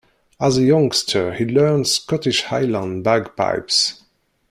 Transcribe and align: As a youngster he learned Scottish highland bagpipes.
As 0.39 0.57
a 0.57 0.63
youngster 0.63 1.31
he 1.35 1.45
learned 1.45 1.87
Scottish 1.87 2.41
highland 2.45 3.03
bagpipes. 3.03 4.01